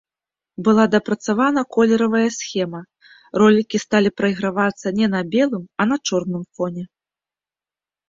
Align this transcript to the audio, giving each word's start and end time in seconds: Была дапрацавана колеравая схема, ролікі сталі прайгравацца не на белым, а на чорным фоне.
Была 0.67 0.85
дапрацавана 0.95 1.61
колеравая 1.77 2.23
схема, 2.39 2.81
ролікі 3.43 3.77
сталі 3.85 4.09
прайгравацца 4.23 4.87
не 5.03 5.07
на 5.15 5.25
белым, 5.37 5.63
а 5.83 5.91
на 5.95 6.03
чорным 6.09 6.43
фоне. 6.59 6.83